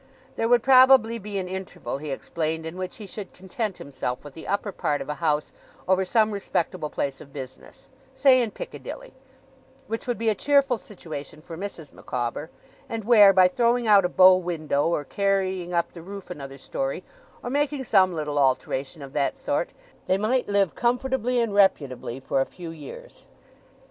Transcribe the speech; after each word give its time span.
There 0.35 0.47
would 0.49 0.63
probably 0.63 1.19
be 1.19 1.37
an 1.37 1.47
interval, 1.47 1.99
he 1.99 2.09
explained, 2.09 2.65
in 2.65 2.75
which 2.75 2.95
he 2.95 3.05
should 3.05 3.33
content 3.33 3.77
himself 3.77 4.23
with 4.23 4.33
the 4.33 4.47
upper 4.47 4.71
part 4.71 4.99
of 4.99 5.09
a 5.09 5.13
house, 5.21 5.53
over 5.87 6.03
some 6.05 6.31
respectable 6.31 6.89
place 6.89 7.21
of 7.21 7.31
business 7.31 7.87
say 8.15 8.41
in 8.41 8.49
Piccadilly, 8.49 9.13
which 9.85 10.07
would 10.07 10.17
be 10.17 10.29
a 10.29 10.33
cheerful 10.33 10.79
situation 10.79 11.39
for 11.39 11.55
Mrs. 11.55 11.93
Micawber; 11.93 12.49
and 12.89 13.03
where, 13.05 13.31
by 13.31 13.47
throwing 13.47 13.85
out 13.85 14.03
a 14.03 14.09
bow 14.09 14.37
window, 14.37 14.87
or 14.87 15.03
carrying 15.03 15.71
up 15.71 15.91
the 15.93 16.01
roof 16.01 16.31
another 16.31 16.57
story, 16.57 17.03
or 17.43 17.51
making 17.51 17.83
some 17.83 18.11
little 18.11 18.39
alteration 18.39 19.03
of 19.03 19.13
that 19.13 19.37
sort, 19.37 19.71
they 20.07 20.17
might 20.17 20.47
live, 20.47 20.73
comfortably 20.73 21.39
and 21.39 21.53
reputably, 21.53 22.19
for 22.19 22.41
a 22.41 22.45
few 22.47 22.71
years. 22.71 23.27